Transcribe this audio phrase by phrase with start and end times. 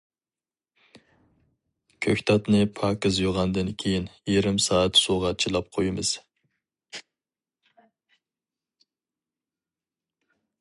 [2.05, 6.15] كۆكتاتنى پاكىز يۇغاندىن كېيىن يېرىم سائەت سۇغا چىلاپ قويىمىز.